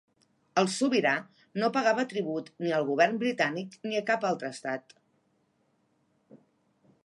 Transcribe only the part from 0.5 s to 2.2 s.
El sobirà no pagava